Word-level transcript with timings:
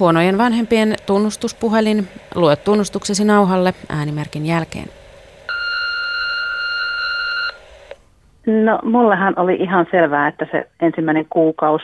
Huonojen 0.00 0.38
vanhempien 0.38 0.94
tunnustuspuhelin. 1.06 2.08
Lue 2.34 2.56
tunnustuksesi 2.56 3.24
nauhalle 3.24 3.74
äänimerkin 3.88 4.46
jälkeen. 4.46 4.88
No 8.46 8.78
mullehan 8.82 9.34
oli 9.36 9.54
ihan 9.54 9.86
selvää, 9.90 10.28
että 10.28 10.46
se 10.52 10.68
ensimmäinen 10.80 11.26
kuukaus, 11.30 11.82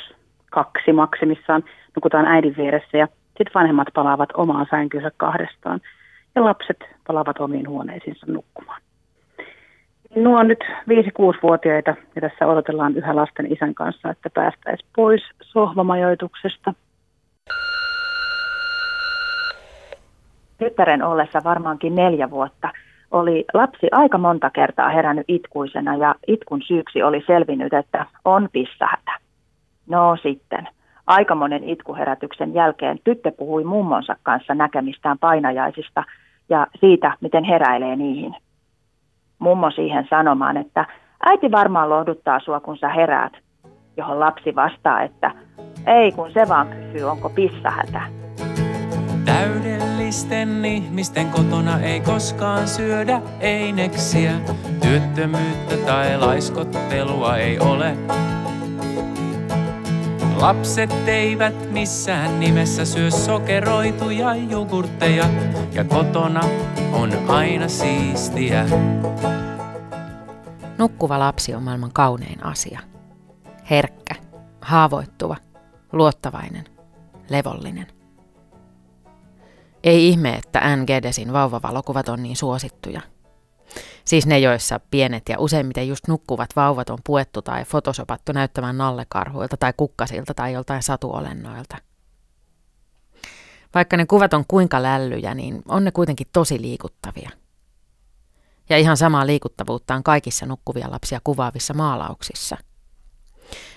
kaksi 0.51 0.93
maksimissaan, 0.93 1.65
nukutaan 1.97 2.27
äidin 2.27 2.55
vieressä 2.57 2.99
ja 2.99 3.07
sitten 3.27 3.55
vanhemmat 3.55 3.89
palaavat 3.95 4.29
omaan 4.35 4.67
sänkynsä 4.71 5.11
kahdestaan 5.17 5.81
ja 6.35 6.45
lapset 6.45 6.85
palaavat 7.07 7.41
omiin 7.41 7.69
huoneisiinsa 7.69 8.27
nukkumaan. 8.29 8.81
Nuo 10.17 10.39
on 10.39 10.49
nyt 10.49 10.65
5-6-vuotiaita 10.91 11.95
ja 12.15 12.21
tässä 12.21 12.47
odotellaan 12.47 12.97
yhä 12.97 13.17
lasten 13.17 13.53
isän 13.53 13.75
kanssa, 13.75 14.11
että 14.11 14.31
päästäisiin 14.31 14.89
pois 14.97 15.23
sohvamajoituksesta. 15.43 16.75
Tyttären 20.65 21.03
ollessa 21.03 21.41
varmaankin 21.45 21.95
neljä 21.95 22.31
vuotta 22.31 22.73
oli 23.11 23.45
lapsi 23.55 23.89
aika 23.93 24.19
monta 24.19 24.51
kertaa 24.51 24.89
herännyt 24.89 25.25
itkuisena 25.29 25.97
ja 25.97 26.15
itkun 26.27 26.63
syyksi 26.63 27.03
oli 27.03 27.25
selvinnyt, 27.27 27.73
että 27.73 28.07
on 28.25 28.49
pissahätä. 28.53 29.13
No 29.89 30.17
sitten, 30.23 30.69
aika 31.07 31.35
monen 31.35 31.65
itkuherätyksen 31.65 32.55
jälkeen 32.55 32.99
tyttö 33.05 33.33
puhui 33.33 33.65
mummonsa 33.65 34.17
kanssa 34.23 34.55
näkemistään 34.55 35.19
painajaisista 35.19 36.05
ja 36.49 36.67
siitä, 36.81 37.15
miten 37.21 37.45
heräilee 37.45 37.97
niihin 37.97 38.37
mummo 39.39 39.71
siihen 39.71 40.07
sanomaan, 40.11 40.57
että 40.57 40.87
äiti 41.27 41.51
varmaan 41.51 41.91
lohduttaa 41.91 42.41
sua, 42.41 42.61
kun 42.61 42.79
sä 42.79 42.89
heräät, 42.89 43.33
johon 43.97 44.21
lapsi 44.21 44.55
vastaa, 44.55 45.03
että 45.03 45.31
ei, 45.87 46.13
kun 46.13 46.33
se 46.33 46.49
vaan 46.49 46.67
kysyy, 46.69 47.03
onko 47.03 47.31
pissahätä. 47.31 48.03
Täydellisten 50.15 50.65
ihmisten 50.65 51.31
kotona 51.31 51.81
ei 51.81 52.01
koskaan 52.01 52.69
syödä 52.69 53.23
eineksiä. 53.41 54.41
Työttömyyttä 54.83 55.77
tai 55.77 56.19
laiskottelua 56.19 57.37
ei 57.37 57.59
ole. 57.59 57.97
Lapset 60.37 61.09
eivät 61.09 61.73
missään 61.73 62.41
nimessä 62.41 62.85
syö 62.85 63.11
sokeroituja 63.11 64.35
jogurtteja 64.35 65.25
ja 65.73 65.85
kotona 65.85 66.43
on 66.93 67.31
aina 67.31 67.69
siistiä. 67.69 68.67
Nukkuva 70.79 71.19
lapsi 71.19 71.55
on 71.55 71.63
maailman 71.63 71.93
kaunein 71.93 72.45
asia. 72.45 72.81
Herkkä, 73.71 74.15
haavoittuva, 74.61 75.37
luottavainen, 75.93 76.65
levollinen. 77.29 78.04
Ei 79.85 80.09
ihme, 80.09 80.35
että 80.35 80.61
Anne 80.61 80.87
Gedesin 80.87 81.33
vauvavalokuvat 81.33 82.09
on 82.09 82.23
niin 82.23 82.37
suosittuja– 82.37 83.01
Siis 84.05 84.27
ne, 84.27 84.39
joissa 84.39 84.81
pienet 84.91 85.29
ja 85.29 85.39
useimmiten 85.39 85.89
just 85.89 86.09
nukkuvat 86.09 86.57
vauvat 86.57 86.91
on 86.91 86.99
puettu 87.07 87.43
tai 87.43 87.65
fotosopattu 87.65 88.33
näyttämään 88.33 88.79
nallekarhuilta 88.79 89.57
tai 89.57 89.73
kukkasilta 89.77 90.35
tai 90.35 90.53
joltain 90.53 90.83
satuolennoilta. 90.83 91.77
Vaikka 93.75 93.97
ne 93.97 94.07
kuvat 94.07 94.35
on 94.35 94.45
kuinka 94.49 94.83
lällyjä, 94.83 95.35
niin 95.35 95.63
on 95.69 95.85
ne 95.85 95.91
kuitenkin 95.91 96.27
tosi 96.33 96.61
liikuttavia. 96.61 97.31
Ja 98.69 98.79
ihan 98.79 98.97
samaa 98.97 99.27
liikuttavuutta 99.27 99.95
on 99.95 100.03
kaikissa 100.03 100.47
nukkuvia 100.47 100.91
lapsia 100.91 101.21
kuvaavissa 101.25 101.75
maalauksissa. 101.75 102.57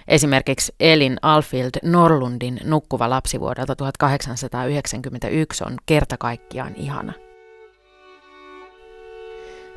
Esimerkiksi 0.07 0.75
Elin 0.79 1.17
Alfield 1.21 1.71
Norlundin 1.83 2.59
nukkuva 2.63 3.09
lapsi 3.09 3.39
vuodelta 3.39 3.75
1891 3.75 5.63
on 5.63 5.77
kerta 5.85 6.17
kaikkiaan 6.17 6.75
ihana– 6.75 7.13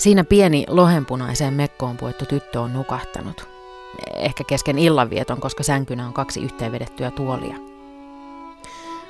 Siinä 0.01 0.25
pieni 0.25 0.65
lohenpunaiseen 0.69 1.55
mekkoon 1.55 1.97
puettu 1.97 2.27
tyttö 2.27 2.61
on 2.61 2.73
nukahtanut. 2.73 3.49
Ehkä 4.15 4.45
kesken 4.45 4.79
illanvieton, 4.79 5.41
koska 5.41 5.63
sänkynä 5.63 6.07
on 6.07 6.13
kaksi 6.13 6.41
yhteenvedettyä 6.41 7.11
tuolia. 7.11 7.57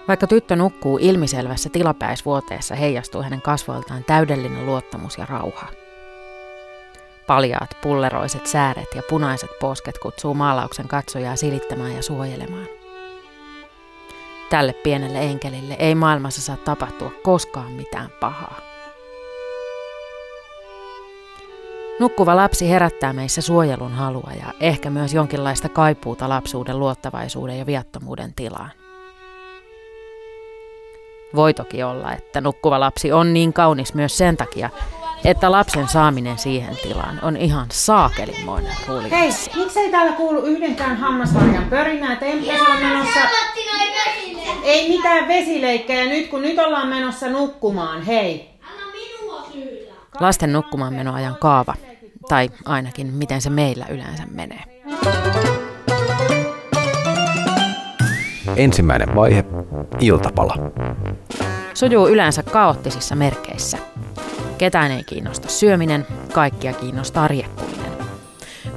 Vaikka 0.08 0.26
tyttö 0.26 0.56
nukkuu 0.56 0.98
ilmiselvässä 0.98 1.68
tilapäisvuoteessa, 1.68 2.74
heijastuu 2.74 3.22
hänen 3.22 3.42
kasvoiltaan 3.42 4.04
täydellinen 4.04 4.66
luottamus 4.66 5.18
ja 5.18 5.26
rauha. 5.26 5.66
Paljaat, 7.30 7.70
pulleroiset 7.82 8.46
sääret 8.46 8.88
ja 8.94 9.02
punaiset 9.08 9.50
posket 9.60 9.98
kutsuu 9.98 10.34
maalauksen 10.34 10.88
katsojaa 10.88 11.36
silittämään 11.36 11.96
ja 11.96 12.02
suojelemaan. 12.02 12.66
Tälle 14.50 14.72
pienelle 14.72 15.18
enkelille 15.18 15.76
ei 15.78 15.94
maailmassa 15.94 16.40
saa 16.40 16.56
tapahtua 16.56 17.10
koskaan 17.22 17.72
mitään 17.72 18.10
pahaa. 18.20 18.60
Nukkuva 22.00 22.36
lapsi 22.36 22.70
herättää 22.70 23.12
meissä 23.12 23.42
suojelun 23.42 23.92
halua 23.92 24.30
ja 24.36 24.52
ehkä 24.60 24.90
myös 24.90 25.14
jonkinlaista 25.14 25.68
kaipuuta 25.68 26.28
lapsuuden 26.28 26.78
luottavaisuuden 26.78 27.58
ja 27.58 27.66
viattomuuden 27.66 28.34
tilaan. 28.34 28.70
Voi 31.34 31.54
toki 31.54 31.82
olla, 31.82 32.12
että 32.12 32.40
nukkuva 32.40 32.80
lapsi 32.80 33.12
on 33.12 33.32
niin 33.32 33.52
kaunis 33.52 33.94
myös 33.94 34.18
sen 34.18 34.36
takia, 34.36 34.70
että 35.24 35.50
lapsen 35.50 35.88
saaminen 35.88 36.38
siihen 36.38 36.76
tilaan 36.82 37.18
on 37.22 37.36
ihan 37.36 37.66
saakelimoinen 37.72 38.72
ruljanssi. 38.88 39.50
Hei, 39.54 39.64
miksei 39.64 39.90
täällä 39.90 40.12
kuulu 40.12 40.40
yhdenkään 40.40 40.96
hammasharjan 40.96 41.64
pörinää? 41.64 42.16
Pitäisi 42.16 42.60
olla 42.60 42.80
menossa... 42.80 43.20
Ei 44.62 44.88
mitään 44.88 45.28
vesileikkejä 45.28 46.04
nyt, 46.04 46.28
kun 46.28 46.42
nyt 46.42 46.58
ollaan 46.58 46.88
menossa 46.88 47.28
nukkumaan. 47.28 48.02
Hei. 48.02 48.50
Lasten 50.20 50.52
nukkumaan 50.52 50.94
menoajan 50.94 51.36
kaava 51.40 51.74
tai 52.28 52.50
ainakin 52.64 53.06
miten 53.06 53.40
se 53.40 53.50
meillä 53.50 53.86
yleensä 53.90 54.22
menee. 54.30 54.62
Ensimmäinen 58.56 59.14
vaihe, 59.14 59.44
iltapala. 60.00 60.54
Sujuu 61.74 62.08
yleensä 62.08 62.42
kaoottisissa 62.42 63.16
merkeissä. 63.16 63.78
Ketään 64.60 64.90
ei 64.90 65.04
kiinnosta 65.04 65.48
syöminen, 65.48 66.06
kaikkia 66.32 66.72
kiinnostaa 66.72 67.28
riekkuminen. 67.28 67.92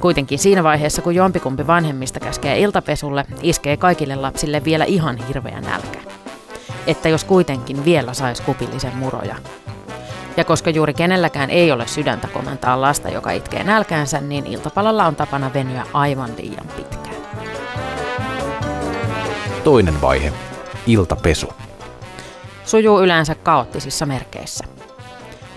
Kuitenkin 0.00 0.38
siinä 0.38 0.62
vaiheessa, 0.62 1.02
kun 1.02 1.14
jompikumpi 1.14 1.66
vanhemmista 1.66 2.20
käskee 2.20 2.60
iltapesulle, 2.60 3.24
iskee 3.42 3.76
kaikille 3.76 4.16
lapsille 4.16 4.64
vielä 4.64 4.84
ihan 4.84 5.16
hirveä 5.16 5.60
nälkä. 5.60 5.98
Että 6.86 7.08
jos 7.08 7.24
kuitenkin 7.24 7.84
vielä 7.84 8.14
sais 8.14 8.40
kupillisen 8.40 8.96
muroja, 8.96 9.36
ja 10.36 10.44
koska 10.44 10.70
juuri 10.70 10.94
kenelläkään 10.94 11.50
ei 11.50 11.72
ole 11.72 11.86
sydäntä 11.86 12.28
komentaa 12.28 12.80
lasta, 12.80 13.08
joka 13.08 13.30
itkee 13.30 13.64
nälkäänsä, 13.64 14.20
niin 14.20 14.46
iltapalalla 14.46 15.06
on 15.06 15.16
tapana 15.16 15.50
venyä 15.54 15.86
aivan 15.92 16.30
liian 16.38 16.66
pitkään. 16.76 17.16
Toinen 19.64 20.00
vaihe. 20.00 20.32
Iltapesu. 20.86 21.48
Sujuu 22.64 23.02
yleensä 23.02 23.34
kaoottisissa 23.34 24.06
merkeissä. 24.06 24.64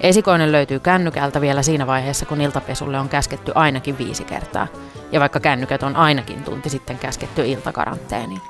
Esikoinen 0.02 0.52
löytyy 0.52 0.80
kännykältä 0.80 1.42
vielä 1.42 1.62
siinä 1.62 1.88
vaiheessa, 1.88 2.26
kun 2.26 2.42
iltapesulle 2.42 3.00
on 3.00 3.10
käsketty 3.10 3.52
ainakin 3.56 3.98
viisi 3.98 4.24
kertaa. 4.24 4.68
Ja 5.12 5.20
vaikka 5.20 5.40
kännykät 5.40 5.84
on 5.84 5.96
ainakin 5.96 6.44
tunti 6.44 6.70
sitten 6.70 6.98
käsketty 6.98 7.46
iltakaranteeniin. 7.46 8.42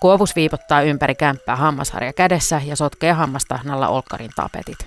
Kuovus 0.00 0.36
viipottaa 0.36 0.82
ympäri 0.82 1.14
kämppää 1.14 1.56
hammasharja 1.56 2.12
kädessä 2.12 2.60
ja 2.64 2.76
sotkee 2.76 3.12
hammastahnalla 3.12 3.88
olkkarin 3.88 4.30
tapetit. 4.36 4.78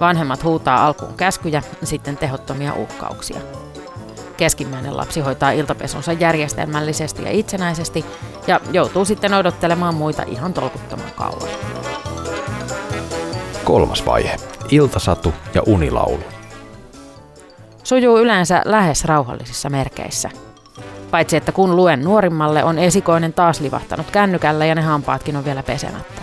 Vanhemmat 0.00 0.44
huutaa 0.44 0.86
alkuun 0.86 1.14
käskyjä, 1.14 1.62
sitten 1.84 2.16
tehottomia 2.16 2.74
uhkauksia. 2.74 3.40
Keskimmäinen 4.36 4.96
lapsi 4.96 5.20
hoitaa 5.20 5.50
iltapesunsa 5.50 6.12
järjestelmällisesti 6.12 7.22
ja 7.22 7.30
itsenäisesti 7.30 8.04
ja 8.46 8.60
joutuu 8.72 9.04
sitten 9.04 9.34
odottelemaan 9.34 9.94
muita 9.94 10.22
ihan 10.22 10.54
tolkuttoman 10.54 11.12
kauan. 11.16 11.48
Kolmas 13.64 14.06
vaihe. 14.06 14.53
Iltasatu 14.70 15.34
ja 15.54 15.62
unilaulu. 15.66 16.22
Sujuu 17.82 18.18
yleensä 18.18 18.62
lähes 18.64 19.04
rauhallisissa 19.04 19.70
merkeissä. 19.70 20.30
Paitsi 21.10 21.36
että 21.36 21.52
kun 21.52 21.76
luen 21.76 22.04
nuorimmalle, 22.04 22.64
on 22.64 22.78
esikoinen 22.78 23.32
taas 23.32 23.60
livahtanut 23.60 24.10
kännykällä 24.10 24.66
ja 24.66 24.74
ne 24.74 24.82
hampaatkin 24.82 25.36
on 25.36 25.44
vielä 25.44 25.62
pesemättä. 25.62 26.22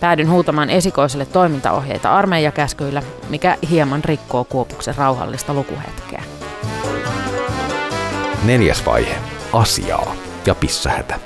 Päädyn 0.00 0.30
huutamaan 0.30 0.70
esikoiselle 0.70 1.26
toimintaohjeita 1.26 2.14
armeijakäskyillä, 2.14 3.02
mikä 3.28 3.56
hieman 3.70 4.04
rikkoo 4.04 4.44
Kuopuksen 4.44 4.96
rauhallista 4.96 5.54
lukuhetkeä. 5.54 6.22
Neljäs 8.44 8.86
vaihe. 8.86 9.14
Asiaa 9.52 10.14
ja 10.46 10.54
pissähätä. 10.54 11.20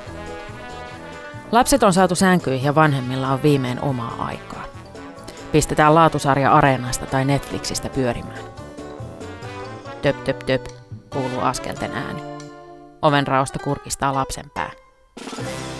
Lapset 1.51 1.83
on 1.83 1.93
saatu 1.93 2.15
sänkyihin 2.15 2.65
ja 2.65 2.75
vanhemmilla 2.75 3.27
on 3.27 3.43
viimein 3.43 3.81
omaa 3.81 4.15
aikaa. 4.19 4.63
Pistetään 5.51 5.95
laatusarja 5.95 6.53
Areenasta 6.53 7.05
tai 7.05 7.25
Netflixistä 7.25 7.89
pyörimään. 7.89 8.39
Töp 10.01 10.23
töp 10.23 10.39
töp, 10.39 10.65
kuuluu 11.13 11.39
askelten 11.41 11.91
ääni. 11.91 12.21
Oven 13.01 13.27
raosta 13.27 13.59
kurkistaa 13.59 14.13
lapsen 14.13 14.45
pää. 14.53 14.71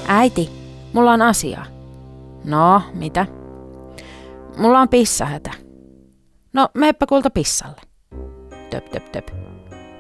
Äiti, 0.08 0.50
mulla 0.94 1.12
on 1.12 1.22
asiaa. 1.22 1.66
No, 2.46 2.82
mitä? 2.94 3.26
Mulla 4.58 4.80
on 4.80 4.90
pissahätä. 4.90 5.52
No, 6.54 6.70
meppä 6.74 7.06
kulta 7.06 7.30
pissalle. 7.30 7.82
Töp, 8.70 8.86
töp, 8.86 9.06
töp. 9.12 9.28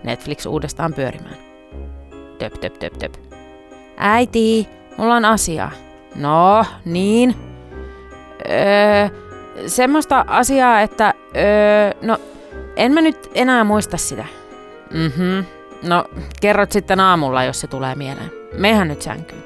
Netflix 0.04 0.46
uudestaan 0.46 0.94
pyörimään. 0.94 1.38
Töp, 2.40 2.54
töp, 2.54 2.74
töp, 2.74 2.94
töp. 2.94 3.14
Äiti, 3.98 4.70
mulla 4.98 5.16
on 5.16 5.26
asiaa. 5.26 5.72
No, 6.16 6.66
niin. 6.86 7.36
Öö, 8.50 9.27
semmoista 9.68 10.26
asiaa, 10.28 10.82
että... 10.82 11.14
Öö, 11.36 11.92
no, 12.02 12.18
en 12.76 12.92
mä 12.92 13.02
nyt 13.02 13.30
enää 13.34 13.64
muista 13.64 13.98
sitä. 13.98 14.26
Mhm. 14.92 15.46
No, 15.84 16.06
kerrot 16.42 16.72
sitten 16.72 17.00
aamulla, 17.00 17.44
jos 17.44 17.62
se 17.62 17.68
tulee 17.68 17.96
mieleen. 17.96 18.32
Mehän 18.58 18.88
nyt 18.88 19.02
sänkyyn. 19.02 19.44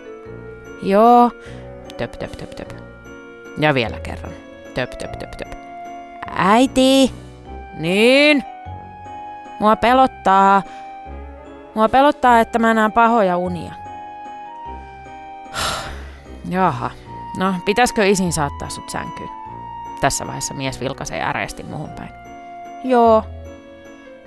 Joo. 0.84 1.32
Töp, 1.98 2.12
töp, 2.12 2.32
töp, 2.32 2.50
töp. 2.50 2.72
Ja 3.58 3.74
vielä 3.74 4.00
kerran. 4.00 4.32
Töp, 4.74 4.90
töp, 4.90 5.12
töp, 5.12 5.32
töp. 5.32 5.54
Äiti! 6.36 7.12
Niin? 7.78 8.44
Mua 9.60 9.76
pelottaa. 9.76 10.64
Mua 11.76 11.90
pelottaa, 11.90 12.40
että 12.40 12.60
mä 12.60 12.74
näen 12.74 12.92
pahoja 12.92 13.38
unia. 13.38 13.74
Jaha. 16.50 16.92
No, 17.38 17.56
pitäisikö 17.66 18.06
isin 18.06 18.34
saattaa 18.34 18.70
sut 18.70 18.90
sänkyyn? 18.90 19.41
Tässä 20.02 20.26
vaiheessa 20.26 20.54
mies 20.54 20.80
vilkaisee 20.80 21.24
äreesti 21.24 21.64
muuhun 21.64 21.90
päin. 21.90 22.10
Joo. 22.84 23.24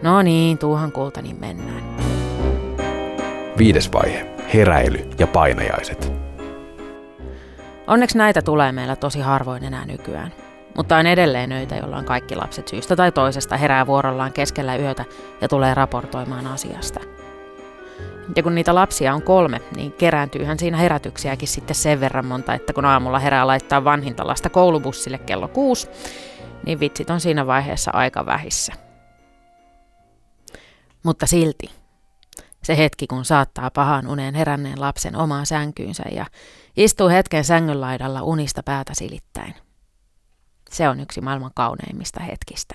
No 0.02 0.22
niin, 0.22 0.58
tuuhan 0.58 0.92
kulta, 0.92 1.22
niin 1.22 1.40
mennään. 1.40 1.82
Viides 3.58 3.92
vaihe. 3.92 4.26
Heräily 4.54 5.10
ja 5.18 5.26
painajaiset. 5.26 6.12
Onneksi 7.86 8.18
näitä 8.18 8.42
tulee 8.42 8.72
meillä 8.72 8.96
tosi 8.96 9.20
harvoin 9.20 9.64
enää 9.64 9.86
nykyään. 9.86 10.32
Mutta 10.76 10.96
on 10.96 11.06
edelleen 11.06 11.52
öitä, 11.52 11.76
jolloin 11.76 12.04
kaikki 12.04 12.36
lapset 12.36 12.68
syystä 12.68 12.96
tai 12.96 13.12
toisesta 13.12 13.56
herää 13.56 13.86
vuorollaan 13.86 14.32
keskellä 14.32 14.76
yötä 14.76 15.04
ja 15.40 15.48
tulee 15.48 15.74
raportoimaan 15.74 16.46
asiasta. 16.46 17.00
Ja 18.36 18.42
kun 18.42 18.54
niitä 18.54 18.74
lapsia 18.74 19.14
on 19.14 19.22
kolme, 19.22 19.60
niin 19.76 19.92
kerääntyyhän 19.92 20.58
siinä 20.58 20.76
herätyksiäkin 20.76 21.48
sitten 21.48 21.76
sen 21.76 22.00
verran 22.00 22.26
monta, 22.26 22.54
että 22.54 22.72
kun 22.72 22.84
aamulla 22.84 23.18
herää 23.18 23.46
laittaa 23.46 23.84
vanhinta 23.84 24.26
lasta 24.26 24.50
koulubussille 24.50 25.18
kello 25.18 25.48
kuusi, 25.48 25.88
niin 26.66 26.80
vitsit 26.80 27.10
on 27.10 27.20
siinä 27.20 27.46
vaiheessa 27.46 27.90
aika 27.94 28.26
vähissä. 28.26 28.72
Mutta 31.02 31.26
silti, 31.26 31.70
se 32.62 32.76
hetki 32.76 33.06
kun 33.06 33.24
saattaa 33.24 33.70
pahan 33.70 34.06
uneen 34.06 34.34
heränneen 34.34 34.80
lapsen 34.80 35.16
omaan 35.16 35.46
sänkyynsä 35.46 36.02
ja 36.10 36.26
istuu 36.76 37.08
hetken 37.08 37.44
sängyn 37.44 37.80
laidalla 37.80 38.22
unista 38.22 38.62
päätä 38.62 38.94
silittäin. 38.94 39.54
Se 40.70 40.88
on 40.88 41.00
yksi 41.00 41.20
maailman 41.20 41.50
kauneimmista 41.54 42.20
hetkistä. 42.20 42.74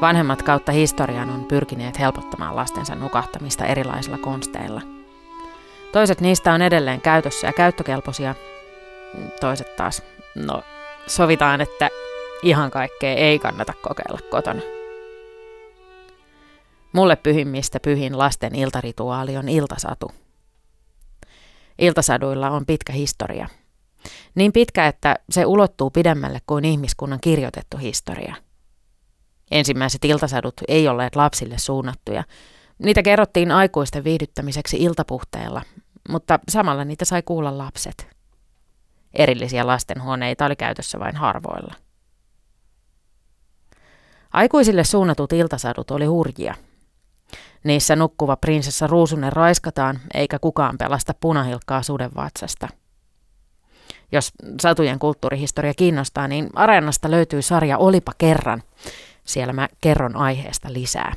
Vanhemmat 0.00 0.42
kautta 0.42 0.72
historian 0.72 1.30
on 1.30 1.44
pyrkineet 1.44 1.98
helpottamaan 1.98 2.56
lastensa 2.56 2.94
nukahtamista 2.94 3.66
erilaisilla 3.66 4.18
konsteilla. 4.18 4.82
Toiset 5.92 6.20
niistä 6.20 6.52
on 6.52 6.62
edelleen 6.62 7.00
käytössä 7.00 7.46
ja 7.46 7.52
käyttökelpoisia. 7.52 8.34
Toiset 9.40 9.76
taas, 9.76 10.02
no 10.34 10.62
sovitaan, 11.06 11.60
että 11.60 11.88
ihan 12.42 12.70
kaikkea 12.70 13.14
ei 13.14 13.38
kannata 13.38 13.72
kokeilla 13.82 14.18
kotona. 14.30 14.60
Mulle 16.92 17.16
pyhimmistä 17.16 17.80
pyhin 17.80 18.18
lasten 18.18 18.54
iltarituaali 18.54 19.36
on 19.36 19.48
iltasatu. 19.48 20.12
Iltasaduilla 21.78 22.50
on 22.50 22.66
pitkä 22.66 22.92
historia. 22.92 23.48
Niin 24.34 24.52
pitkä, 24.52 24.86
että 24.86 25.16
se 25.30 25.46
ulottuu 25.46 25.90
pidemmälle 25.90 26.38
kuin 26.46 26.64
ihmiskunnan 26.64 27.20
kirjoitettu 27.20 27.76
historia. 27.76 28.47
Ensimmäiset 29.50 30.04
iltasadut 30.04 30.54
ei 30.68 30.88
olleet 30.88 31.16
lapsille 31.16 31.58
suunnattuja. 31.58 32.24
Niitä 32.78 33.02
kerrottiin 33.02 33.52
aikuisten 33.52 34.04
viihdyttämiseksi 34.04 34.76
iltapuhteella, 34.76 35.62
mutta 36.08 36.38
samalla 36.48 36.84
niitä 36.84 37.04
sai 37.04 37.22
kuulla 37.22 37.58
lapset. 37.58 38.08
Erillisiä 39.14 39.66
lastenhuoneita 39.66 40.46
oli 40.46 40.56
käytössä 40.56 40.98
vain 40.98 41.16
harvoilla. 41.16 41.74
Aikuisille 44.32 44.84
suunnatut 44.84 45.32
iltasadut 45.32 45.90
oli 45.90 46.04
hurjia– 46.04 46.54
Niissä 47.64 47.96
nukkuva 47.96 48.36
prinsessa 48.36 48.86
Ruusunen 48.86 49.32
raiskataan, 49.32 50.00
eikä 50.14 50.38
kukaan 50.38 50.78
pelasta 50.78 51.14
punahilkkaa 51.20 51.82
suden 51.82 52.10
vatsasta. 52.16 52.68
Jos 54.12 54.32
satujen 54.60 54.98
kulttuurihistoria 54.98 55.74
kiinnostaa, 55.74 56.28
niin 56.28 56.50
Areenasta 56.54 57.10
löytyy 57.10 57.42
sarja 57.42 57.78
Olipa 57.78 58.12
kerran. 58.18 58.62
Siellä 59.28 59.52
mä 59.52 59.68
kerron 59.80 60.16
aiheesta 60.16 60.72
lisää. 60.72 61.12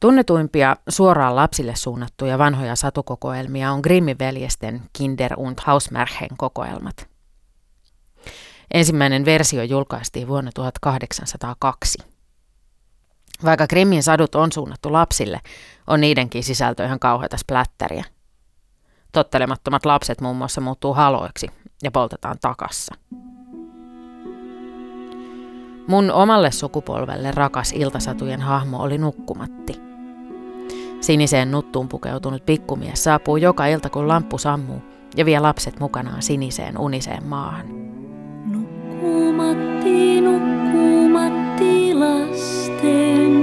Tunnetuimpia 0.00 0.76
suoraan 0.88 1.36
lapsille 1.36 1.76
suunnattuja 1.76 2.38
vanhoja 2.38 2.76
satukokoelmia 2.76 3.72
on 3.72 3.80
Grimmin 3.80 4.18
veljesten 4.18 4.82
Kinder 4.92 5.32
und 5.36 5.58
Hausmärchen 5.64 6.28
kokoelmat. 6.36 7.08
Ensimmäinen 8.74 9.24
versio 9.24 9.62
julkaistiin 9.62 10.28
vuonna 10.28 10.50
1802. 10.54 11.98
Vaikka 13.44 13.66
Grimmin 13.66 14.02
sadut 14.02 14.34
on 14.34 14.52
suunnattu 14.52 14.92
lapsille, 14.92 15.40
on 15.86 16.00
niidenkin 16.00 16.44
sisältö 16.44 16.84
ihan 16.84 16.98
kauheata 16.98 17.36
splättäriä. 17.36 18.04
Tottelemattomat 19.12 19.86
lapset 19.86 20.20
muun 20.20 20.36
muassa 20.36 20.60
muuttuu 20.60 20.94
haloiksi 20.94 21.46
ja 21.82 21.90
poltetaan 21.90 22.36
takassa. 22.40 22.94
Mun 25.86 26.10
omalle 26.10 26.50
sukupolvelle 26.50 27.30
rakas 27.30 27.72
iltasatujen 27.72 28.40
hahmo 28.40 28.82
oli 28.82 28.98
Nukkumatti. 28.98 29.80
Siniseen 31.00 31.50
nuttuun 31.50 31.88
pukeutunut 31.88 32.46
pikkumies 32.46 33.04
saapuu 33.04 33.36
joka 33.36 33.66
ilta, 33.66 33.90
kun 33.90 34.08
lamppu 34.08 34.38
sammuu 34.38 34.82
ja 35.16 35.24
vie 35.24 35.40
lapset 35.40 35.80
mukanaan 35.80 36.22
siniseen 36.22 36.78
uniseen 36.78 37.24
maahan. 37.24 37.66
Nukkumatti, 38.46 40.20
nukkumatti 40.20 41.94
lasten. 41.94 43.35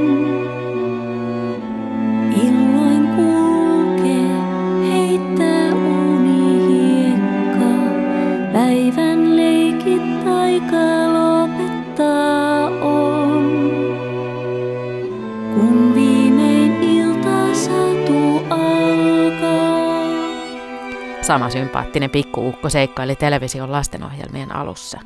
Sama 21.33 21.49
sympaattinen 21.49 22.09
pikkuukko 22.09 22.69
seikkaili 22.69 23.15
television 23.15 23.71
lastenohjelmien 23.71 24.55
alussa. 24.55 24.99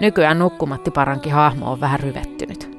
Nykyään 0.00 0.38
Nukkumatti 0.38 0.90
Paranki 0.90 1.30
hahmo 1.30 1.72
on 1.72 1.80
vähän 1.80 2.00
ryvettynyt. 2.00 2.78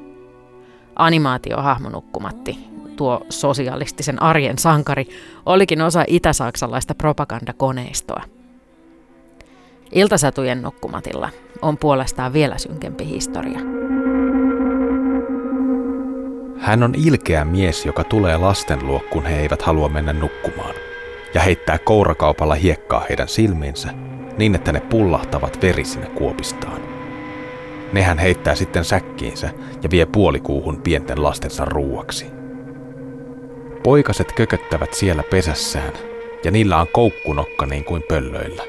Animaatiohahmo 0.95 1.89
Nukkumatti, 1.89 2.57
tuo 2.95 3.25
sosialistisen 3.29 4.21
arjen 4.21 4.57
sankari, 4.57 5.05
olikin 5.45 5.81
osa 5.81 6.03
itä-saksalaista 6.07 6.95
propagandakoneistoa. 6.95 8.23
Iltasatujen 9.91 10.61
Nukkumatilla 10.61 11.29
on 11.61 11.77
puolestaan 11.77 12.33
vielä 12.33 12.57
synkempi 12.57 13.05
historia. 13.05 13.59
Hän 16.61 16.83
on 16.83 16.95
ilkeä 16.95 17.45
mies, 17.45 17.85
joka 17.85 18.03
tulee 18.03 18.37
lasten 18.37 18.87
luo, 18.87 19.01
kun 19.09 19.25
he 19.25 19.39
eivät 19.39 19.61
halua 19.61 19.89
mennä 19.89 20.13
nukkumaan, 20.13 20.75
ja 21.33 21.41
heittää 21.41 21.77
kourakaupalla 21.77 22.55
hiekkaa 22.55 23.05
heidän 23.09 23.27
silmiinsä, 23.27 23.89
niin 24.37 24.55
että 24.55 24.71
ne 24.71 24.79
pullahtavat 24.79 25.61
verisinä 25.61 26.05
kuopistaan. 26.05 26.81
Ne 27.93 28.01
hän 28.01 28.17
heittää 28.17 28.55
sitten 28.55 28.83
säkkiinsä 28.85 29.49
ja 29.83 29.89
vie 29.89 30.05
puolikuuhun 30.05 30.81
pienten 30.81 31.23
lastensa 31.23 31.65
ruuaksi. 31.65 32.25
Poikaset 33.83 34.31
kököttävät 34.31 34.93
siellä 34.93 35.23
pesässään, 35.23 35.93
ja 36.43 36.51
niillä 36.51 36.77
on 36.81 36.87
koukkunokka 36.87 37.65
niin 37.65 37.83
kuin 37.83 38.03
pöllöillä, 38.07 38.63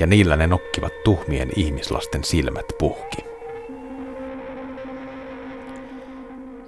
ja 0.00 0.06
niillä 0.06 0.36
ne 0.36 0.46
nokkivat 0.46 0.92
tuhmien 1.04 1.48
ihmislasten 1.56 2.24
silmät 2.24 2.66
puhki. 2.78 3.29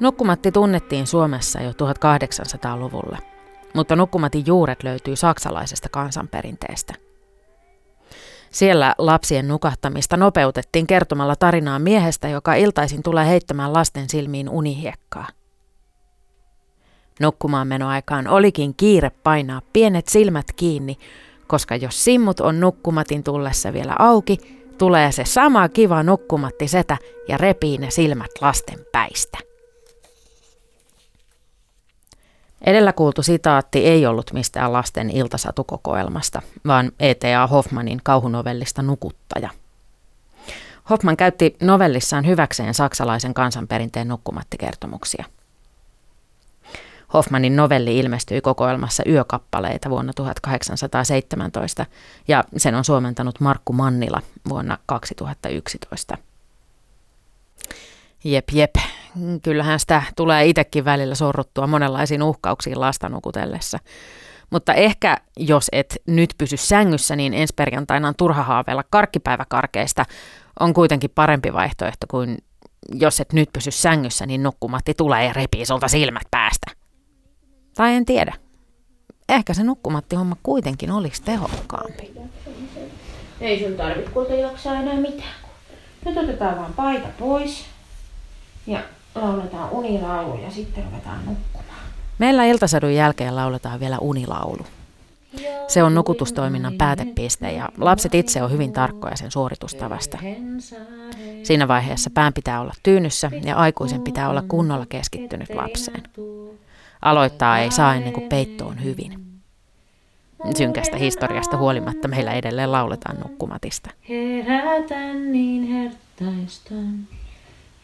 Nukkumatti 0.03 0.53
tunnettiin 0.53 1.07
Suomessa 1.07 1.61
jo 1.61 1.71
1800-luvulla, 1.71 3.19
mutta 3.75 3.97
Nukkumatin 3.97 4.47
juuret 4.47 4.83
löytyy 4.83 5.17
saksalaisesta 5.17 5.89
kansanperinteestä. 5.89 6.95
Siellä 8.51 8.95
lapsien 8.99 9.49
nukahtamista 9.49 10.17
nopeutettiin 10.17 10.87
kertomalla 10.87 11.37
tarinaa 11.37 11.79
miehestä, 11.79 12.29
joka 12.29 12.55
iltaisin 12.55 13.03
tulee 13.03 13.27
heittämään 13.27 13.73
lasten 13.73 14.09
silmiin 14.09 14.49
unihiekkaa. 14.49 15.27
Nukkumaan 17.21 17.69
menoaikaan 17.69 18.29
olikin 18.29 18.75
kiire 18.75 19.11
painaa 19.11 19.63
pienet 19.73 20.09
silmät 20.09 20.47
kiinni, 20.57 20.99
koska 21.47 21.77
jos 21.77 22.05
simmut 22.05 22.41
on 22.41 22.61
nukkumatin 22.61 23.25
tullessa 23.25 23.73
vielä 23.73 23.95
auki, 23.99 24.39
tulee 24.79 25.13
se 25.13 25.25
sama 25.25 25.69
kiva 25.69 26.03
nukkumatti 26.03 26.69
setä 26.69 26.97
ja 27.29 27.37
repii 27.37 27.79
ne 27.79 27.91
silmät 27.91 28.31
lasten 28.41 28.79
päistä. 28.93 29.52
Edellä 32.63 32.93
kuultu 32.93 33.23
sitaatti 33.23 33.79
ei 33.79 34.07
ollut 34.07 34.33
mistään 34.33 34.73
lasten 34.73 35.11
iltasatukokoelmasta, 35.11 36.43
vaan 36.67 36.93
E.T.A. 37.01 37.47
Hoffmanin 37.47 38.01
kauhunovellista 38.05 38.83
Nukuttaja. 38.83 39.51
Hoffman 40.91 41.17
käytti 41.17 41.57
novellissaan 41.63 42.27
hyväkseen 42.27 42.75
saksalaisen 42.75 43.35
kansanperinteen 43.35 44.09
nukkumattikertomuksia. 44.09 45.25
Hoffmanin 47.15 47.57
novelli 47.57 47.99
ilmestyi 47.99 48.41
kokoelmassa 48.41 49.03
Yökappaleita 49.09 49.91
vuonna 49.91 50.13
1817 50.13 51.87
ja 52.29 52.45
sen 52.57 52.75
on 52.75 52.85
suomentanut 52.85 53.41
Markku 53.41 53.73
Mannila 53.73 54.23
vuonna 54.49 54.79
2011. 54.87 56.19
Jep, 58.25 58.45
jep. 58.53 58.75
Kyllähän 59.43 59.81
sitä 59.81 60.03
tulee 60.17 60.47
itsekin 60.47 60.85
välillä 60.85 61.15
sorruttua 61.15 61.67
monenlaisiin 61.67 62.23
uhkauksiin 62.23 62.81
lasta 62.81 63.09
nukutellessa. 63.09 63.79
Mutta 64.51 64.75
ehkä 64.75 65.17
jos 65.37 65.69
et 65.73 65.97
nyt 66.07 66.31
pysy 66.39 66.57
sängyssä, 66.57 67.17
niin 67.17 67.35
ensi 67.35 67.55
perjantaina 67.57 68.09
on 68.09 68.15
turha 68.19 68.43
haaveilla 68.43 68.85
karkkipäiväkarkeista 68.91 70.05
on 70.61 70.75
kuitenkin 70.75 71.11
parempi 71.15 71.53
vaihtoehto 71.53 72.07
kuin 72.11 72.39
jos 72.93 73.21
et 73.21 73.33
nyt 73.33 73.49
pysy 73.53 73.71
sängyssä, 73.71 74.27
niin 74.27 74.43
nukkumatti 74.43 74.95
tulee 74.95 75.27
ja 75.27 75.33
repii 75.33 75.67
sulta 75.67 75.89
silmät 75.89 76.27
päästä. 76.31 76.71
Tai 77.75 77.95
en 77.95 78.05
tiedä. 78.05 78.35
Ehkä 79.29 79.55
se 79.55 79.63
nukkumatti-homma 79.63 80.37
kuitenkin 80.43 80.91
olisi 80.91 81.23
tehokkaampi. 81.23 82.13
Ei 83.41 83.65
sun 83.65 83.77
tarvitse 83.77 84.11
kulta 84.11 84.35
jaksaa 84.35 84.75
enää 84.75 84.97
mitään. 84.97 85.35
Nyt 86.05 86.17
otetaan 86.17 86.57
vaan 86.57 86.73
paita 86.73 87.09
pois 87.19 87.65
ja 88.67 88.83
lauletaan 89.15 89.71
unilaulu 89.71 90.43
ja 90.43 90.51
sitten 90.51 90.85
ruvetaan 90.85 91.19
nukkumaan. 91.27 91.81
Meillä 92.19 92.45
iltasadun 92.45 92.95
jälkeen 92.95 93.37
lauletaan 93.37 93.81
vielä 93.81 93.99
unilaulu. 93.99 94.67
Se 95.69 95.83
on 95.83 95.95
nukutustoiminnan 95.95 96.75
päätepiste 96.79 97.53
ja 97.53 97.69
lapset 97.79 98.15
itse 98.15 98.43
on 98.43 98.51
hyvin 98.51 98.73
tarkkoja 98.73 99.17
sen 99.17 99.31
suoritustavasta. 99.31 100.19
Siinä 101.43 101.69
vaiheessa 101.69 102.11
pään 102.11 102.33
pitää 102.33 102.61
olla 102.61 102.73
tyynyssä 102.83 103.31
ja 103.45 103.57
aikuisen 103.57 104.03
pitää 104.03 104.31
olla 104.31 104.43
kunnolla 104.49 104.87
keskittynyt 104.89 105.55
lapseen. 105.55 106.03
Aloittaa 107.03 107.59
ei 107.59 107.71
saa 107.71 107.95
ennen 107.95 108.13
kuin 108.13 108.29
peitto 108.29 108.67
on 108.67 108.85
hyvin. 108.85 109.23
Synkästä 110.57 110.97
historiasta 110.97 111.57
huolimatta 111.57 112.09
meillä 112.09 112.33
edelleen 112.33 112.73
lauletaan 112.73 113.21
nukkumatista. 113.21 113.91
Herätän 114.09 115.33
niin 115.33 115.63
hertaistan, 115.63 117.09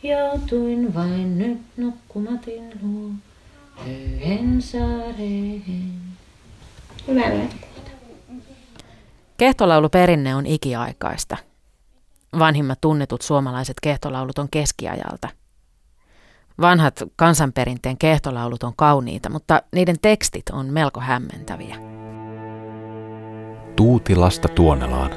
joutuin 0.02 0.94
vain 0.94 1.38
nyt 1.38 1.60
nukkumatin 1.76 2.70
luo, 2.82 3.10
höyhen 3.76 4.62
saareen. 4.62 5.92
Hyvä 7.08 7.22
Kehtolauluperinne 9.36 10.34
on 10.34 10.46
ikiaikaista. 10.46 11.36
Vanhimmat 12.38 12.80
tunnetut 12.80 13.22
suomalaiset 13.22 13.76
kehtolaulut 13.82 14.38
on 14.38 14.48
keskiajalta. 14.50 15.28
Vanhat 16.60 17.02
kansanperinteen 17.16 17.98
kehtolaulut 17.98 18.62
on 18.62 18.72
kauniita, 18.76 19.30
mutta 19.30 19.62
niiden 19.74 19.96
tekstit 20.02 20.50
on 20.52 20.66
melko 20.66 21.00
hämmentäviä. 21.00 21.76
Tuutilasta 23.76 24.48
Tuonelaan, 24.48 25.10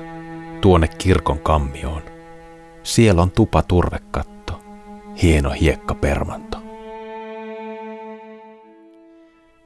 tuonne 0.62 0.88
kirkon 0.88 1.40
kammioon. 1.40 2.02
Siellä 2.84 3.22
on 3.22 3.32
tupa 3.32 3.62
turvekatto, 3.62 4.31
hieno 5.22 5.50
hiekkapermanto. 5.50 6.58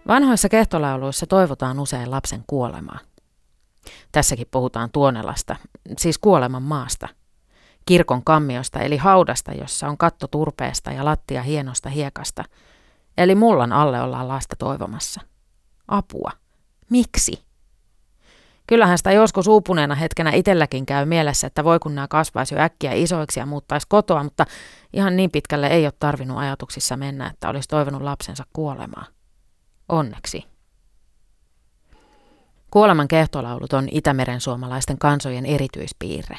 Vanhoissa 0.07 0.49
kehtolauluissa 0.49 1.27
toivotaan 1.27 1.79
usein 1.79 2.11
lapsen 2.11 2.43
kuolemaa. 2.47 2.99
Tässäkin 4.11 4.47
puhutaan 4.51 4.91
Tuonelasta, 4.91 5.55
siis 5.97 6.17
kuoleman 6.17 6.63
maasta. 6.63 7.07
Kirkon 7.85 8.23
kammiosta 8.23 8.79
eli 8.79 8.97
haudasta, 8.97 9.53
jossa 9.53 9.87
on 9.87 9.97
katto 9.97 10.27
turpeesta 10.27 10.91
ja 10.91 11.05
lattia 11.05 11.41
hienosta 11.41 11.89
hiekasta. 11.89 12.43
Eli 13.17 13.35
mullan 13.35 13.71
alle 13.71 14.01
ollaan 14.01 14.27
lasta 14.27 14.55
toivomassa. 14.55 15.21
Apua. 15.87 16.31
Miksi? 16.89 17.44
Kyllähän 18.67 18.97
sitä 18.97 19.11
joskus 19.11 19.47
uupuneena 19.47 19.95
hetkenä 19.95 20.31
itselläkin 20.31 20.85
käy 20.85 21.05
mielessä, 21.05 21.47
että 21.47 21.63
voi 21.63 21.79
kun 21.79 21.95
nämä 21.95 22.07
kasvaisi 22.07 22.55
jo 22.55 22.61
äkkiä 22.61 22.93
isoiksi 22.93 23.39
ja 23.39 23.45
muuttaisi 23.45 23.87
kotoa, 23.89 24.23
mutta 24.23 24.45
ihan 24.93 25.15
niin 25.15 25.31
pitkälle 25.31 25.67
ei 25.67 25.85
ole 25.85 25.93
tarvinnut 25.99 26.37
ajatuksissa 26.37 26.97
mennä, 26.97 27.27
että 27.27 27.49
olisi 27.49 27.69
toivonut 27.69 28.01
lapsensa 28.01 28.43
kuolemaa. 28.53 29.05
Onneksi. 29.89 30.43
Kuoleman 32.71 33.07
kehtolaulut 33.07 33.73
on 33.73 33.87
Itämeren 33.91 34.41
suomalaisten 34.41 34.97
kansojen 34.97 35.45
erityispiirre. 35.45 36.37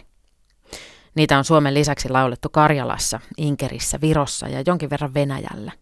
Niitä 1.14 1.38
on 1.38 1.44
Suomen 1.44 1.74
lisäksi 1.74 2.08
laulettu 2.08 2.48
Karjalassa, 2.48 3.20
Inkerissä, 3.36 4.00
Virossa 4.00 4.48
ja 4.48 4.62
jonkin 4.66 4.90
verran 4.90 5.14
Venäjällä. 5.14 5.72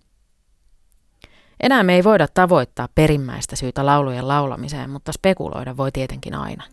Enää 1.60 1.82
me 1.82 1.94
ei 1.94 2.04
voida 2.04 2.26
tavoittaa 2.34 2.88
perimmäistä 2.94 3.56
syytä 3.56 3.86
laulujen 3.86 4.28
laulamiseen, 4.28 4.90
mutta 4.90 5.12
spekuloida 5.12 5.76
voi 5.76 5.92
tietenkin 5.92 6.34
aina. 6.34 6.64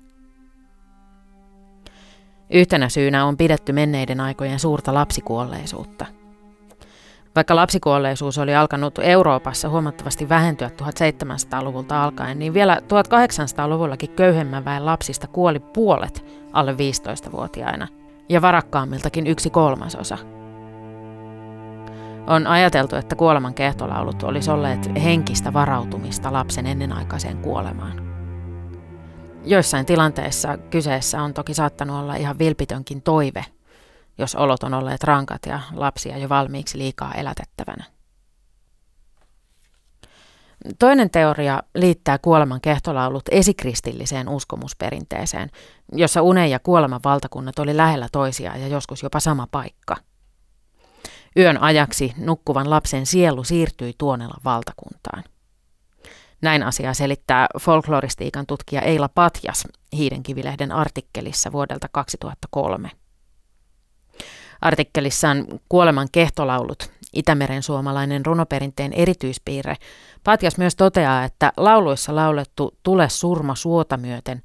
Yhtenä 2.49 2.89
syynä 2.89 3.25
on 3.25 3.37
pidetty 3.37 3.73
menneiden 3.73 4.21
aikojen 4.21 4.59
suurta 4.59 4.93
lapsikuolleisuutta– 4.93 6.05
vaikka 7.35 7.55
lapsikuolleisuus 7.55 8.37
oli 8.37 8.55
alkanut 8.55 8.99
Euroopassa 8.99 9.69
huomattavasti 9.69 10.29
vähentyä 10.29 10.67
1700-luvulta 10.67 12.03
alkaen, 12.03 12.39
niin 12.39 12.53
vielä 12.53 12.77
1800-luvullakin 12.77 14.09
köyhemmän 14.09 14.65
väen 14.65 14.85
lapsista 14.85 15.27
kuoli 15.27 15.59
puolet 15.59 16.25
alle 16.53 16.71
15-vuotiaina 16.71 17.87
ja 18.29 18.41
varakkaammiltakin 18.41 19.27
yksi 19.27 19.49
kolmasosa. 19.49 20.17
On 22.27 22.47
ajateltu, 22.47 22.95
että 22.95 23.15
kuoleman 23.15 23.53
kehtolaulut 23.53 24.23
olisi 24.23 24.51
olleet 24.51 24.89
henkistä 25.03 25.53
varautumista 25.53 26.33
lapsen 26.33 26.65
ennenaikaiseen 26.65 27.37
kuolemaan. 27.37 28.11
Joissain 29.45 29.85
tilanteissa 29.85 30.57
kyseessä 30.57 31.21
on 31.21 31.33
toki 31.33 31.53
saattanut 31.53 31.99
olla 31.99 32.15
ihan 32.15 32.39
vilpitönkin 32.39 33.01
toive– 33.01 33.45
jos 34.17 34.35
olot 34.35 34.63
on 34.63 34.73
olleet 34.73 35.03
rankat 35.03 35.45
ja 35.45 35.59
lapsia 35.73 36.17
jo 36.17 36.29
valmiiksi 36.29 36.77
liikaa 36.77 37.13
elätettävänä. 37.13 37.83
Toinen 40.79 41.09
teoria 41.09 41.63
liittää 41.75 42.17
kuoleman 42.17 42.61
kehtolaulut 42.61 43.23
esikristilliseen 43.31 44.29
uskomusperinteeseen, 44.29 45.49
jossa 45.91 46.21
unen 46.21 46.49
ja 46.49 46.59
kuoleman 46.59 46.99
valtakunnat 47.05 47.59
oli 47.59 47.77
lähellä 47.77 48.07
toisiaan 48.11 48.61
ja 48.61 48.67
joskus 48.67 49.03
jopa 49.03 49.19
sama 49.19 49.47
paikka. 49.51 49.95
Yön 51.37 51.61
ajaksi 51.61 52.13
nukkuvan 52.17 52.69
lapsen 52.69 53.05
sielu 53.05 53.43
siirtyi 53.43 53.93
Tuonelan 53.97 54.41
valtakuntaan. 54.45 55.23
Näin 56.41 56.63
asiaa 56.63 56.93
selittää 56.93 57.47
folkloristiikan 57.59 58.45
tutkija 58.45 58.81
Eila 58.81 59.09
Patjas 59.09 59.67
Hiidenkivilehden 59.93 60.71
artikkelissa 60.71 61.51
vuodelta 61.51 61.87
2003. 61.91 62.91
Artikkelissaan 64.61 65.45
Kuoleman 65.69 66.07
kehtolaulut, 66.11 66.91
Itämeren 67.13 67.63
suomalainen 67.63 68.25
runoperinteen 68.25 68.93
erityispiirre, 68.93 69.75
Patjas 70.23 70.57
myös 70.57 70.75
toteaa, 70.75 71.23
että 71.23 71.53
lauluissa 71.57 72.15
laulettu 72.15 72.77
Tule 72.83 73.09
surma 73.09 73.55
suota 73.55 73.97
myöten 73.97 74.43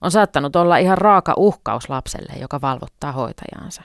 on 0.00 0.10
saattanut 0.10 0.56
olla 0.56 0.76
ihan 0.76 0.98
raaka 0.98 1.34
uhkaus 1.36 1.88
lapselle, 1.88 2.32
joka 2.40 2.60
valvottaa 2.60 3.12
hoitajaansa. 3.12 3.82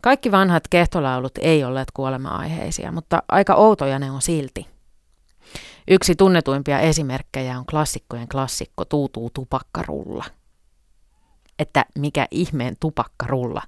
Kaikki 0.00 0.32
vanhat 0.32 0.68
kehtolaulut 0.70 1.38
ei 1.38 1.64
olleet 1.64 1.88
kuolema-aiheisia, 1.94 2.92
mutta 2.92 3.22
aika 3.28 3.54
outoja 3.54 3.98
ne 3.98 4.10
on 4.10 4.22
silti. 4.22 4.66
Yksi 5.88 6.14
tunnetuimpia 6.14 6.80
esimerkkejä 6.80 7.58
on 7.58 7.66
klassikkojen 7.66 8.28
klassikko 8.28 8.84
Tuutuu 8.84 9.30
tupakkarulla– 9.34 10.24
että 11.60 11.84
mikä 11.98 12.26
ihmeen 12.30 12.76
tupakkarulla. 12.80 13.62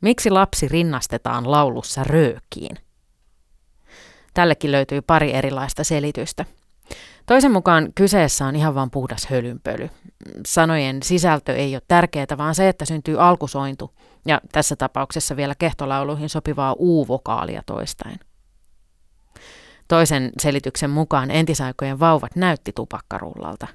Miksi 0.00 0.30
lapsi 0.30 0.68
rinnastetaan 0.68 1.50
laulussa 1.50 2.04
röökiin? 2.04 2.76
Tällekin 4.34 4.72
löytyy 4.72 5.02
pari 5.02 5.34
erilaista 5.34 5.84
selitystä. 5.84 6.44
Toisen 7.30 7.52
mukaan 7.52 7.92
kyseessä 7.94 8.46
on 8.46 8.56
ihan 8.56 8.74
vain 8.74 8.90
puhdas 8.90 9.26
hölynpöly. 9.26 9.90
Sanojen 10.46 11.02
sisältö 11.02 11.54
ei 11.54 11.74
ole 11.74 11.82
tärkeää, 11.88 12.26
vaan 12.38 12.54
se, 12.54 12.68
että 12.68 12.84
syntyy 12.84 13.22
alkusointu 13.22 13.94
ja 14.26 14.40
tässä 14.52 14.76
tapauksessa 14.76 15.36
vielä 15.36 15.54
kehtolauluihin 15.54 16.28
sopivaa 16.28 16.76
u-vokaalia 16.78 17.62
toistaen. 17.66 18.18
Toisen 19.88 20.30
selityksen 20.40 20.90
mukaan 20.90 21.30
entisaikojen 21.30 22.00
vauvat 22.00 22.36
näytti 22.36 22.72
tupakkarullalta. 22.72 23.66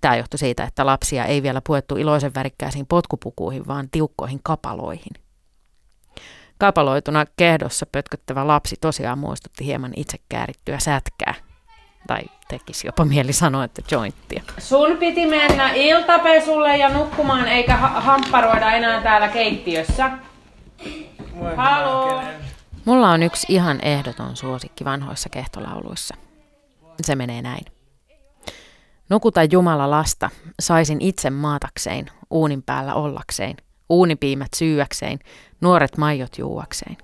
Tämä 0.00 0.16
johtui 0.16 0.38
siitä, 0.38 0.64
että 0.64 0.86
lapsia 0.86 1.24
ei 1.24 1.42
vielä 1.42 1.60
puettu 1.66 1.96
iloisen 1.96 2.34
värikkäisiin 2.34 2.86
potkupukuihin, 2.86 3.66
vaan 3.66 3.88
tiukkoihin 3.90 4.40
kapaloihin. 4.42 5.12
Kapaloituna 6.58 7.24
kehdossa 7.36 7.86
pötköttävä 7.92 8.46
lapsi 8.46 8.76
tosiaan 8.80 9.18
muistutti 9.18 9.64
hieman 9.64 9.92
itse 9.96 10.18
käärittyä 10.28 10.78
sätkää. 10.78 11.51
Tai 12.06 12.22
tekisi 12.48 12.86
jopa 12.86 13.04
mieli 13.04 13.32
sanoa, 13.32 13.64
että 13.64 13.82
jointtia. 13.90 14.42
Sun 14.58 14.96
piti 14.96 15.26
mennä 15.26 15.72
iltapesulle 15.72 16.76
ja 16.76 16.88
nukkumaan, 16.88 17.48
eikä 17.48 17.76
ha- 17.76 18.00
hampparoida 18.00 18.70
enää 18.72 19.02
täällä 19.02 19.28
keittiössä. 19.28 20.10
Haloo. 21.56 22.22
Mulla 22.84 23.10
on 23.10 23.22
yksi 23.22 23.46
ihan 23.48 23.80
ehdoton 23.80 24.36
suosikki 24.36 24.84
vanhoissa 24.84 25.28
kehtolauluissa. 25.28 26.14
Se 27.02 27.14
menee 27.16 27.42
näin. 27.42 27.64
Nukuta 29.08 29.44
Jumala 29.44 29.90
lasta, 29.90 30.30
saisin 30.60 31.00
itse 31.00 31.30
maatakseen, 31.30 32.06
uunin 32.30 32.62
päällä 32.62 32.94
ollakseen, 32.94 33.56
uunipiimät 33.88 34.48
syyäkseen, 34.56 35.18
nuoret 35.60 35.96
maijot 35.96 36.38
juuakseen. 36.38 36.96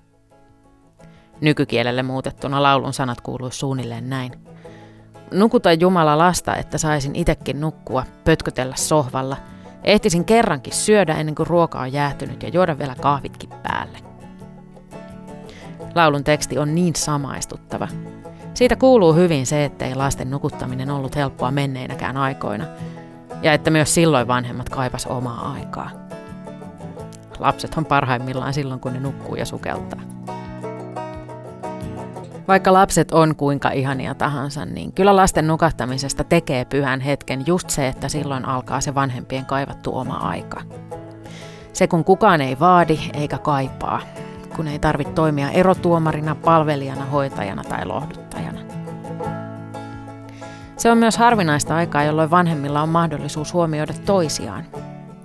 Nykykielelle 1.40 2.02
muutettuna 2.02 2.62
laulun 2.62 2.93
sanat 2.93 3.21
kuuluisi 3.21 3.59
suunnilleen 3.59 4.11
näin. 4.11 4.33
Nukuta 5.32 5.73
Jumala 5.73 6.18
lasta, 6.18 6.56
että 6.56 6.78
saisin 6.78 7.16
itekin 7.16 7.61
nukkua, 7.61 8.04
pötkötellä 8.25 8.76
sohvalla. 8.76 9.37
Ehtisin 9.85 10.25
kerrankin 10.25 10.73
syödä 10.73 11.14
ennen 11.14 11.35
kuin 11.35 11.47
ruoka 11.47 11.80
on 11.80 11.92
jäätynyt 11.92 12.42
ja 12.42 12.49
juoda 12.49 12.78
vielä 12.78 12.94
kahvitkin 13.00 13.50
päälle. 13.62 13.99
Laulun 15.94 16.25
teksti 16.25 16.58
on 16.58 16.75
niin 16.75 16.94
samaistuttava. 16.97 17.88
Siitä 18.54 18.76
kuuluu 18.76 19.14
hyvin 19.14 19.47
se, 19.47 19.64
ettei 19.64 19.94
lasten 19.94 20.30
nukuttaminen 20.30 20.90
ollut 20.90 21.16
helppoa 21.16 21.50
menneinäkään 21.50 22.16
aikoina, 22.16 22.64
ja 23.42 23.52
että 23.52 23.70
myös 23.70 23.94
silloin 23.94 24.28
vanhemmat 24.28 24.68
kaipas 24.68 25.06
omaa 25.06 25.52
aikaa. 25.52 25.90
Lapset 27.38 27.75
on 27.76 27.85
parhaimmillaan 27.85 28.54
silloin, 28.54 28.80
kun 28.80 28.92
ne 28.92 29.00
nukkuu 29.00 29.35
ja 29.35 29.44
sukeltaa. 29.44 30.00
Vaikka 32.49 32.73
lapset 32.73 33.12
on 33.12 33.37
kuinka 33.37 33.71
ihania 33.71 34.14
tahansa, 34.14 34.64
niin 34.64 34.93
kyllä 34.93 35.17
lasten 35.17 35.47
nukahtamisesta 35.47 36.25
tekee 36.25 36.64
pyhän 36.64 37.00
hetken 37.00 37.47
just 37.47 37.71
se, 37.71 37.88
että 37.88 38.09
silloin 38.09 38.45
alkaa 38.45 38.81
se 38.81 38.95
vanhempien 38.95 39.47
kaivattu 39.47 39.99
oma 39.99 40.14
aika. 40.14 40.61
Se 41.73 41.87
kun 41.87 42.05
kukaan 42.05 42.40
ei 42.40 42.61
vaadi 42.61 42.99
eikä 43.14 43.38
kaipaa, 43.38 44.00
kun 44.57 44.69
ei 44.69 44.78
tarvitse 44.78 45.12
toimia 45.12 45.50
erotuomarina, 45.50 46.35
palvelijana, 46.35 47.05
hoitajana 47.05 47.64
tai 47.64 47.87
lohduttajana. 47.87 48.61
Se 50.76 50.90
on 50.90 50.99
myös 50.99 51.17
harvinaista 51.17 51.76
aikaa, 51.76 52.05
jolloin 52.05 52.31
vanhemmilla 52.31 52.83
on 52.83 52.88
mahdollisuus 52.88 53.55
huomioida 53.55 53.95
toisiaan. 54.07 54.64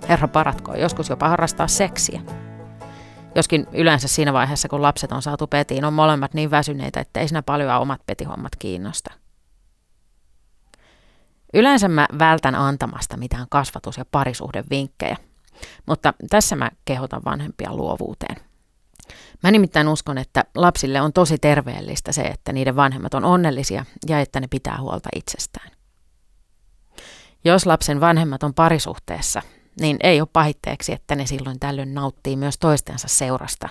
Herra 0.08 0.28
paratkoon, 0.28 0.80
joskus 0.80 1.08
jopa 1.08 1.28
harrastaa 1.28 1.68
seksiä. 1.68 2.20
Joskin 3.34 3.66
yleensä 3.72 4.08
siinä 4.08 4.32
vaiheessa, 4.32 4.68
kun 4.68 4.82
lapset 4.82 5.12
on 5.12 5.22
saatu 5.22 5.46
petiin, 5.46 5.84
on 5.84 5.92
molemmat 5.92 6.34
niin 6.34 6.50
väsyneitä, 6.50 7.00
että 7.00 7.20
ei 7.20 7.28
siinä 7.28 7.42
paljon 7.42 7.80
omat 7.80 8.00
petihommat 8.06 8.56
kiinnosta. 8.58 9.10
Yleensä 11.54 11.88
mä 11.88 12.06
vältän 12.18 12.54
antamasta 12.54 13.16
mitään 13.16 13.46
kasvatus- 13.50 13.96
ja 13.98 14.04
parisuhdevinkkejä, 14.10 15.16
mutta 15.86 16.14
tässä 16.30 16.56
mä 16.56 16.70
kehotan 16.84 17.22
vanhempia 17.24 17.74
luovuuteen. 17.74 18.36
Mä 19.42 19.50
nimittäin 19.50 19.88
uskon, 19.88 20.18
että 20.18 20.44
lapsille 20.54 21.00
on 21.00 21.12
tosi 21.12 21.38
terveellistä 21.38 22.12
se, 22.12 22.22
että 22.22 22.52
niiden 22.52 22.76
vanhemmat 22.76 23.14
on 23.14 23.24
onnellisia 23.24 23.84
ja 24.08 24.20
että 24.20 24.40
ne 24.40 24.46
pitää 24.46 24.80
huolta 24.80 25.08
itsestään. 25.16 25.70
Jos 27.44 27.66
lapsen 27.66 28.00
vanhemmat 28.00 28.42
on 28.42 28.54
parisuhteessa, 28.54 29.42
niin 29.80 29.96
ei 30.02 30.20
ole 30.20 30.28
pahitteeksi, 30.32 30.92
että 30.92 31.14
ne 31.14 31.26
silloin 31.26 31.60
tällöin 31.60 31.94
nauttii 31.94 32.36
myös 32.36 32.58
toistensa 32.58 33.08
seurasta. 33.08 33.68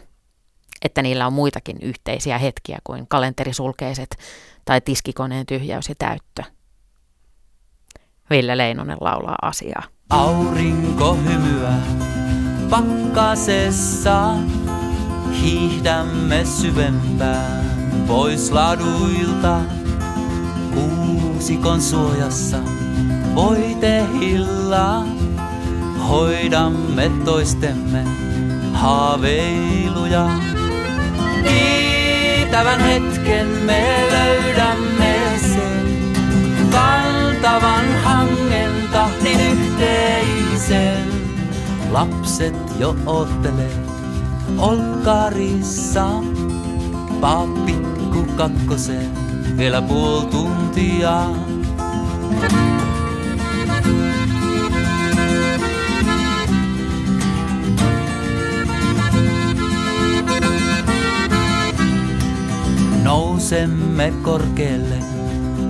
Että 0.81 1.01
niillä 1.01 1.27
on 1.27 1.33
muitakin 1.33 1.77
yhteisiä 1.81 2.37
hetkiä 2.37 2.79
kuin 2.83 3.07
kalenterisulkeiset 3.07 4.17
tai 4.65 4.81
tiskikoneen 4.81 5.45
tyhjäys 5.45 5.89
ja 5.89 5.95
täyttö. 5.95 6.43
Ville 8.29 8.57
Leinonen 8.57 8.97
laulaa 9.01 9.35
asiaa. 9.41 9.83
Aurinko 10.09 11.15
hymyä 11.15 11.73
pakkasessa, 12.69 14.33
hiihdämme 15.41 16.45
syvempään 16.45 17.65
pois 18.07 18.51
laduilta. 18.51 19.61
Kuusikon 20.73 21.81
suojassa 21.81 22.57
voitehilla 23.35 25.03
hoidamme 26.09 27.11
toistemme 27.25 28.03
haaveiluja. 28.73 30.29
Kiitävän 31.43 32.79
hetken 32.79 33.47
me 33.47 34.07
löydämme 34.11 35.19
sen, 35.41 36.13
kantavan 36.71 37.85
hangen 38.03 38.71
tahtin 38.91 39.39
yhteisen. 39.39 41.07
Lapset 41.91 42.55
jo 42.79 42.95
oottelee 43.05 43.83
olkkarissa, 44.57 46.07
papikku 47.21 48.25
kakkosen 48.37 49.11
vielä 49.57 49.81
puoli 49.81 50.25
tuntia. 50.25 51.25
Nousemme 63.43 64.07
korkealle, 64.21 64.99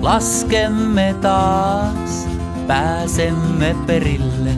laskemme 0.00 1.14
taas, 1.20 2.28
pääsemme 2.66 3.76
perille, 3.86 4.50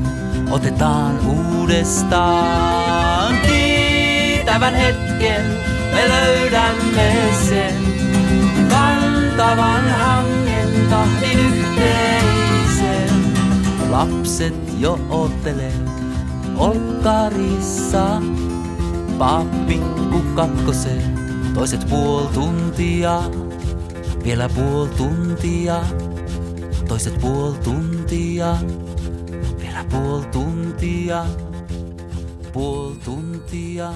otetaan 0.50 1.18
uudestaan. 1.26 3.34
Kiitävän 3.46 4.74
hetken 4.74 5.44
me 5.94 6.08
löydämme 6.08 7.12
sen, 7.48 7.74
kantavan 8.68 9.90
hangen 9.90 10.86
tahtin 10.90 11.38
yhteisen. 11.38 13.10
Lapset 13.90 14.72
jo 14.78 15.00
oottelee 15.10 15.72
olkkarissa, 16.56 18.22
papikku 19.18 20.22
kakkosen 20.34 21.15
toiset 21.56 21.86
puoli 21.88 22.28
tuntia, 22.34 23.22
vielä 24.24 24.48
puoli 24.48 24.88
tuntia, 24.88 25.84
toiset 26.88 27.20
puoli 27.20 27.58
tuntia, 27.58 28.56
vielä 29.58 29.84
puoli 29.90 30.26
tuntia, 30.26 31.26
puoli 32.52 32.96
tuntia. 33.04 33.92